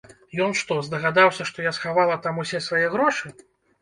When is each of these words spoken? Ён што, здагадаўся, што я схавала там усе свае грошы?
Ён 0.45 0.55
што, 0.61 0.77
здагадаўся, 0.87 1.47
што 1.49 1.65
я 1.69 1.73
схавала 1.81 2.15
там 2.27 2.43
усе 2.45 2.63
свае 2.69 2.85
грошы? 2.99 3.27